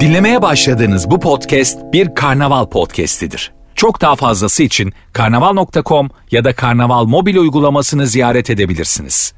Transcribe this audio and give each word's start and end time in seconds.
Dinlemeye 0.00 0.42
başladığınız 0.42 1.10
bu 1.10 1.20
podcast 1.20 1.78
bir 1.92 2.14
karnaval 2.14 2.66
podcastidir. 2.66 3.52
Çok 3.74 4.00
daha 4.00 4.16
fazlası 4.16 4.62
için 4.62 4.92
karnaval.com 5.12 6.10
ya 6.30 6.44
da 6.44 6.54
karnaval 6.54 7.04
mobil 7.04 7.36
uygulamasını 7.36 8.06
ziyaret 8.06 8.50
edebilirsiniz. 8.50 9.34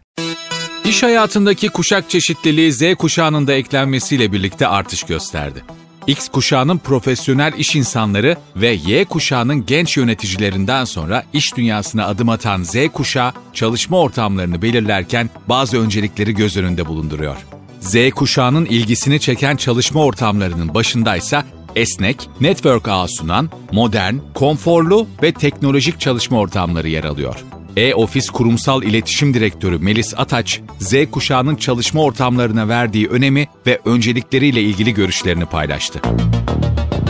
İş 0.84 1.02
hayatındaki 1.02 1.68
kuşak 1.68 2.10
çeşitliliği 2.10 2.72
Z 2.72 2.94
kuşağının 2.94 3.46
da 3.46 3.52
eklenmesiyle 3.52 4.33
birlikte 4.33 4.67
artış 4.69 5.03
gösterdi. 5.03 5.64
X 6.06 6.28
kuşağının 6.28 6.78
profesyonel 6.78 7.53
iş 7.58 7.76
insanları 7.76 8.37
ve 8.56 8.68
Y 8.68 9.04
kuşağının 9.04 9.66
genç 9.66 9.96
yöneticilerinden 9.96 10.84
sonra 10.84 11.24
iş 11.32 11.56
dünyasına 11.56 12.06
adım 12.06 12.28
atan 12.28 12.62
Z 12.62 12.74
kuşağı 12.92 13.32
çalışma 13.53 14.00
ortamlarını 14.00 14.62
belirlerken 14.62 15.30
bazı 15.48 15.80
öncelikleri 15.80 16.34
göz 16.34 16.56
önünde 16.56 16.87
bulunduruyor. 16.87 17.55
Z 17.87 18.10
kuşağının 18.10 18.64
ilgisini 18.64 19.20
çeken 19.20 19.56
çalışma 19.56 20.05
ortamlarının 20.05 20.74
başındaysa 20.74 21.45
esnek, 21.77 22.28
network 22.41 22.88
ağı 22.88 23.09
sunan, 23.09 23.51
modern, 23.73 24.15
konforlu 24.34 25.06
ve 25.23 25.33
teknolojik 25.33 26.01
çalışma 26.01 26.38
ortamları 26.38 26.88
yer 26.88 27.05
alıyor. 27.05 27.45
E-Ofis 27.77 28.30
Kurumsal 28.30 28.83
İletişim 28.83 29.34
Direktörü 29.34 29.78
Melis 29.78 30.14
Ataç, 30.16 30.61
Z 30.78 30.95
kuşağının 31.11 31.56
çalışma 31.56 32.02
ortamlarına 32.02 32.69
verdiği 32.69 33.09
önemi 33.09 33.47
ve 33.66 33.80
öncelikleriyle 33.84 34.62
ilgili 34.62 34.95
görüşlerini 34.95 35.45
paylaştı. 35.47 36.00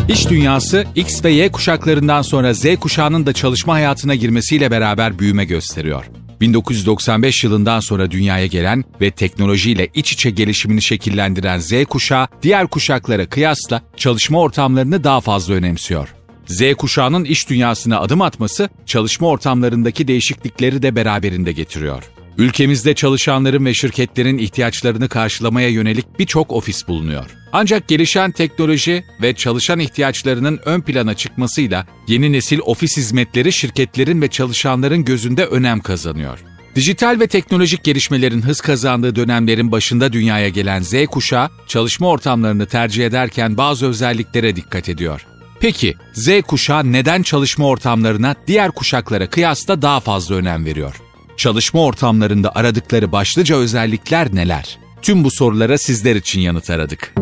İş 0.09 0.31
dünyası 0.31 0.87
X 0.95 1.25
ve 1.25 1.31
Y 1.31 1.53
kuşaklarından 1.53 2.23
sonra 2.23 2.55
Z 2.55 2.65
kuşağının 2.81 3.27
da 3.27 3.33
çalışma 3.33 3.75
hayatına 3.75 4.15
girmesiyle 4.15 4.71
beraber 4.71 5.19
büyüme 5.19 5.45
gösteriyor. 5.45 6.05
1995 6.41 7.45
yılından 7.45 7.81
sonra 7.81 8.11
dünyaya 8.11 8.47
gelen 8.47 8.85
ve 9.01 9.11
teknolojiyle 9.11 9.89
iç 9.95 10.13
içe 10.13 10.31
gelişimini 10.31 10.83
şekillendiren 10.83 11.59
Z 11.59 11.85
kuşağı 11.85 12.29
diğer 12.43 12.67
kuşaklara 12.67 13.27
kıyasla 13.27 13.83
çalışma 13.97 14.41
ortamlarını 14.41 15.05
daha 15.05 15.21
fazla 15.21 15.55
önemsiyor. 15.55 16.15
Z 16.47 16.75
kuşağının 16.75 17.25
iş 17.25 17.49
dünyasına 17.49 18.01
adım 18.01 18.23
atması 18.23 18.69
çalışma 18.87 19.29
ortamlarındaki 19.29 20.09
değişiklikleri 20.09 20.83
de 20.83 20.97
beraberinde 20.97 21.53
getiriyor. 21.53 22.03
Ülkemizde 22.39 22.95
çalışanların 22.95 23.65
ve 23.65 23.75
şirketlerin 23.75 24.39
ihtiyaçlarını 24.39 25.09
karşılamaya 25.09 25.69
yönelik 25.69 26.19
birçok 26.19 26.53
ofis 26.53 26.89
bulunuyor. 26.89 27.31
Ancak 27.53 27.89
gelişen 27.89 28.31
teknoloji 28.31 29.05
ve 29.23 29.35
çalışan 29.35 29.79
ihtiyaçlarının 29.79 30.61
ön 30.65 30.81
plana 30.81 31.15
çıkmasıyla 31.15 31.87
yeni 32.09 32.33
nesil 32.33 32.59
ofis 32.59 32.97
hizmetleri 32.97 33.53
şirketlerin 33.53 34.23
ve 34.23 34.29
çalışanların 34.29 35.05
gözünde 35.05 35.45
önem 35.47 35.81
kazanıyor. 35.81 36.39
Dijital 36.75 37.21
ve 37.21 37.27
teknolojik 37.27 37.85
gelişmelerin 37.85 38.43
hız 38.43 38.61
kazandığı 38.61 39.17
dönemlerin 39.17 39.73
başında 39.73 40.13
dünyaya 40.13 40.49
gelen 40.49 40.83
Z 40.83 40.95
kuşağı 41.07 41.51
çalışma 41.67 42.09
ortamlarını 42.09 42.67
tercih 42.67 43.07
ederken 43.07 43.57
bazı 43.57 43.87
özelliklere 43.87 44.57
dikkat 44.57 44.89
ediyor. 44.89 45.27
Peki 45.61 45.95
Z 46.13 46.29
kuşağı 46.47 46.93
neden 46.93 47.23
çalışma 47.23 47.67
ortamlarına 47.67 48.35
diğer 48.47 48.71
kuşaklara 48.71 49.31
kıyasla 49.31 49.83
daha 49.83 50.01
fazla 50.01 50.35
önem 50.35 50.65
veriyor? 50.65 51.06
Çalışma 51.37 51.85
ortamlarında 51.85 52.55
aradıkları 52.55 53.13
başlıca 53.13 53.57
özellikler 53.57 54.35
neler? 54.35 54.79
Tüm 55.03 55.25
bu 55.25 55.31
sorulara 55.31 55.79
sizler 55.79 56.17
için 56.17 56.41
yanıt 56.41 56.71
aradık. 56.71 57.15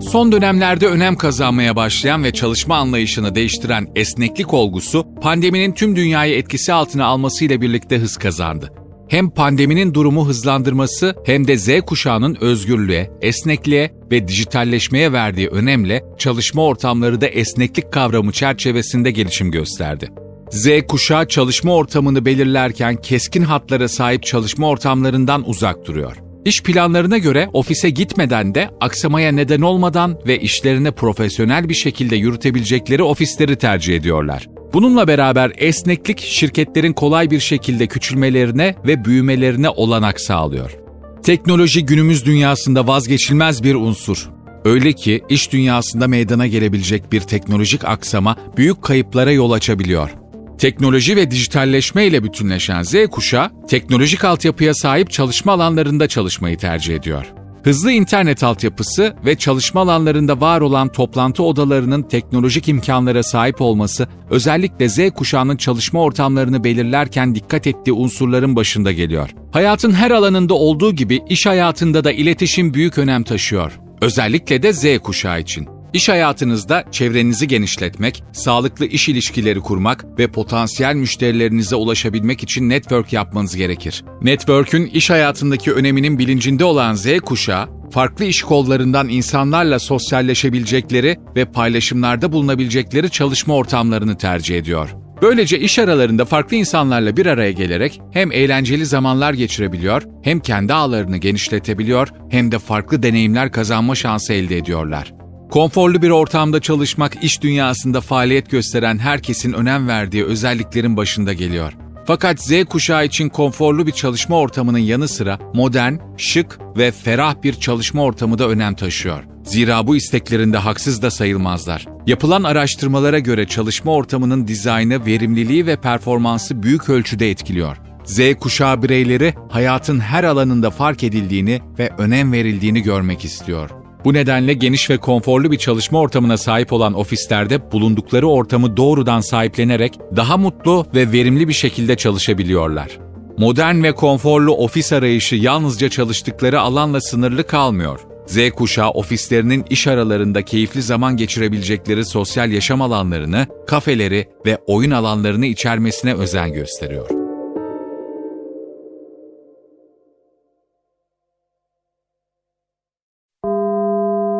Son 0.00 0.32
dönemlerde 0.32 0.86
önem 0.86 1.16
kazanmaya 1.16 1.76
başlayan 1.76 2.24
ve 2.24 2.32
çalışma 2.32 2.76
anlayışını 2.76 3.34
değiştiren 3.34 3.86
esneklik 3.96 4.54
olgusu, 4.54 5.06
pandeminin 5.22 5.72
tüm 5.72 5.96
dünyayı 5.96 6.36
etkisi 6.36 6.72
altına 6.72 7.06
almasıyla 7.06 7.60
birlikte 7.60 7.98
hız 7.98 8.16
kazandı. 8.16 8.72
Hem 9.08 9.30
pandeminin 9.30 9.94
durumu 9.94 10.28
hızlandırması 10.28 11.14
hem 11.26 11.46
de 11.48 11.58
Z 11.58 11.80
kuşağının 11.80 12.36
özgürlüğe, 12.40 13.10
esnekliğe 13.22 13.90
ve 14.10 14.28
dijitalleşmeye 14.28 15.12
verdiği 15.12 15.48
önemle 15.48 16.04
çalışma 16.18 16.64
ortamları 16.64 17.20
da 17.20 17.26
esneklik 17.26 17.92
kavramı 17.92 18.32
çerçevesinde 18.32 19.10
gelişim 19.10 19.50
gösterdi. 19.50 20.08
Z 20.50 20.68
kuşağı 20.88 21.28
çalışma 21.28 21.74
ortamını 21.74 22.24
belirlerken 22.24 22.96
keskin 22.96 23.42
hatlara 23.42 23.88
sahip 23.88 24.22
çalışma 24.22 24.68
ortamlarından 24.68 25.48
uzak 25.48 25.86
duruyor. 25.86 26.16
İş 26.44 26.62
planlarına 26.62 27.18
göre 27.18 27.48
ofise 27.52 27.90
gitmeden 27.90 28.54
de 28.54 28.70
aksamaya 28.80 29.32
neden 29.32 29.60
olmadan 29.60 30.18
ve 30.26 30.38
işlerini 30.38 30.92
profesyonel 30.92 31.68
bir 31.68 31.74
şekilde 31.74 32.16
yürütebilecekleri 32.16 33.02
ofisleri 33.02 33.56
tercih 33.56 33.96
ediyorlar. 33.96 34.48
Bununla 34.72 35.08
beraber 35.08 35.52
esneklik 35.56 36.20
şirketlerin 36.20 36.92
kolay 36.92 37.30
bir 37.30 37.40
şekilde 37.40 37.86
küçülmelerine 37.86 38.74
ve 38.86 39.04
büyümelerine 39.04 39.68
olanak 39.68 40.20
sağlıyor. 40.20 40.76
Teknoloji 41.22 41.86
günümüz 41.86 42.26
dünyasında 42.26 42.86
vazgeçilmez 42.86 43.62
bir 43.62 43.74
unsur. 43.74 44.30
Öyle 44.64 44.92
ki 44.92 45.22
iş 45.28 45.52
dünyasında 45.52 46.08
meydana 46.08 46.46
gelebilecek 46.46 47.12
bir 47.12 47.20
teknolojik 47.20 47.84
aksama 47.84 48.36
büyük 48.56 48.82
kayıplara 48.82 49.32
yol 49.32 49.50
açabiliyor. 49.50 50.10
Teknoloji 50.58 51.16
ve 51.16 51.30
dijitalleşme 51.30 52.06
ile 52.06 52.24
bütünleşen 52.24 52.82
Z 52.82 52.94
kuşağı, 53.10 53.50
teknolojik 53.68 54.24
altyapıya 54.24 54.74
sahip 54.74 55.10
çalışma 55.10 55.52
alanlarında 55.52 56.08
çalışmayı 56.08 56.58
tercih 56.58 56.94
ediyor. 56.94 57.32
Hızlı 57.64 57.92
internet 57.92 58.44
altyapısı 58.44 59.16
ve 59.24 59.34
çalışma 59.34 59.80
alanlarında 59.80 60.40
var 60.40 60.60
olan 60.60 60.88
toplantı 60.88 61.42
odalarının 61.42 62.02
teknolojik 62.02 62.68
imkanlara 62.68 63.22
sahip 63.22 63.60
olması 63.60 64.08
özellikle 64.30 64.88
Z 64.88 65.10
kuşağının 65.10 65.56
çalışma 65.56 66.02
ortamlarını 66.02 66.64
belirlerken 66.64 67.34
dikkat 67.34 67.66
ettiği 67.66 67.92
unsurların 67.92 68.56
başında 68.56 68.92
geliyor. 68.92 69.30
Hayatın 69.52 69.92
her 69.92 70.10
alanında 70.10 70.54
olduğu 70.54 70.92
gibi 70.92 71.20
iş 71.28 71.46
hayatında 71.46 72.04
da 72.04 72.12
iletişim 72.12 72.74
büyük 72.74 72.98
önem 72.98 73.22
taşıyor. 73.22 73.80
Özellikle 74.00 74.62
de 74.62 74.72
Z 74.72 74.98
kuşağı 74.98 75.40
için. 75.40 75.75
İş 75.96 76.08
hayatınızda 76.08 76.84
çevrenizi 76.92 77.48
genişletmek, 77.48 78.22
sağlıklı 78.32 78.86
iş 78.86 79.08
ilişkileri 79.08 79.60
kurmak 79.60 80.18
ve 80.18 80.26
potansiyel 80.26 80.94
müşterilerinize 80.94 81.76
ulaşabilmek 81.76 82.42
için 82.42 82.68
network 82.68 83.12
yapmanız 83.12 83.56
gerekir. 83.56 84.04
Network'ün 84.22 84.86
iş 84.86 85.10
hayatındaki 85.10 85.72
öneminin 85.72 86.18
bilincinde 86.18 86.64
olan 86.64 86.94
Z 86.94 87.20
kuşağı, 87.20 87.68
farklı 87.90 88.24
iş 88.24 88.42
kollarından 88.42 89.08
insanlarla 89.08 89.78
sosyalleşebilecekleri 89.78 91.16
ve 91.36 91.44
paylaşımlarda 91.44 92.32
bulunabilecekleri 92.32 93.10
çalışma 93.10 93.54
ortamlarını 93.54 94.18
tercih 94.18 94.58
ediyor. 94.58 94.88
Böylece 95.22 95.58
iş 95.58 95.78
aralarında 95.78 96.24
farklı 96.24 96.56
insanlarla 96.56 97.16
bir 97.16 97.26
araya 97.26 97.52
gelerek 97.52 98.00
hem 98.12 98.32
eğlenceli 98.32 98.86
zamanlar 98.86 99.34
geçirebiliyor, 99.34 100.02
hem 100.22 100.40
kendi 100.40 100.74
ağlarını 100.74 101.16
genişletebiliyor, 101.16 102.08
hem 102.30 102.52
de 102.52 102.58
farklı 102.58 103.02
deneyimler 103.02 103.52
kazanma 103.52 103.94
şansı 103.94 104.32
elde 104.32 104.56
ediyorlar. 104.56 105.12
Konforlu 105.50 106.02
bir 106.02 106.10
ortamda 106.10 106.60
çalışmak 106.60 107.24
iş 107.24 107.42
dünyasında 107.42 108.00
faaliyet 108.00 108.50
gösteren 108.50 108.98
herkesin 108.98 109.52
önem 109.52 109.88
verdiği 109.88 110.24
özelliklerin 110.24 110.96
başında 110.96 111.32
geliyor. 111.32 111.72
Fakat 112.06 112.42
Z 112.42 112.64
kuşağı 112.64 113.04
için 113.04 113.28
konforlu 113.28 113.86
bir 113.86 113.92
çalışma 113.92 114.38
ortamının 114.38 114.78
yanı 114.78 115.08
sıra 115.08 115.38
modern, 115.54 115.94
şık 116.16 116.58
ve 116.76 116.90
ferah 116.90 117.42
bir 117.42 117.54
çalışma 117.54 118.02
ortamı 118.02 118.38
da 118.38 118.48
önem 118.48 118.74
taşıyor. 118.74 119.24
Zira 119.44 119.86
bu 119.86 119.96
isteklerinde 119.96 120.58
haksız 120.58 121.02
da 121.02 121.10
sayılmazlar. 121.10 121.86
Yapılan 122.06 122.42
araştırmalara 122.42 123.18
göre 123.18 123.46
çalışma 123.46 123.92
ortamının 123.92 124.48
dizaynı, 124.48 125.06
verimliliği 125.06 125.66
ve 125.66 125.76
performansı 125.76 126.62
büyük 126.62 126.88
ölçüde 126.88 127.30
etkiliyor. 127.30 127.76
Z 128.04 128.20
kuşağı 128.40 128.82
bireyleri 128.82 129.34
hayatın 129.50 130.00
her 130.00 130.24
alanında 130.24 130.70
fark 130.70 131.04
edildiğini 131.04 131.60
ve 131.78 131.90
önem 131.98 132.32
verildiğini 132.32 132.82
görmek 132.82 133.24
istiyor. 133.24 133.85
Bu 134.06 134.14
nedenle 134.14 134.52
geniş 134.52 134.90
ve 134.90 134.96
konforlu 134.96 135.52
bir 135.52 135.56
çalışma 135.56 136.00
ortamına 136.00 136.36
sahip 136.36 136.72
olan 136.72 136.94
ofislerde 136.94 137.72
bulundukları 137.72 138.28
ortamı 138.28 138.76
doğrudan 138.76 139.20
sahiplenerek 139.20 139.94
daha 140.16 140.36
mutlu 140.36 140.86
ve 140.94 141.12
verimli 141.12 141.48
bir 141.48 141.52
şekilde 141.52 141.96
çalışabiliyorlar. 141.96 142.98
Modern 143.38 143.82
ve 143.82 143.92
konforlu 143.92 144.52
ofis 144.52 144.92
arayışı 144.92 145.36
yalnızca 145.36 145.88
çalıştıkları 145.88 146.60
alanla 146.60 147.00
sınırlı 147.00 147.46
kalmıyor. 147.46 148.00
Z 148.26 148.50
kuşağı 148.50 148.90
ofislerinin 148.90 149.64
iş 149.70 149.86
aralarında 149.86 150.42
keyifli 150.42 150.82
zaman 150.82 151.16
geçirebilecekleri 151.16 152.04
sosyal 152.04 152.52
yaşam 152.52 152.82
alanlarını, 152.82 153.46
kafeleri 153.66 154.28
ve 154.46 154.58
oyun 154.66 154.90
alanlarını 154.90 155.46
içermesine 155.46 156.14
özen 156.14 156.52
gösteriyor. 156.52 157.25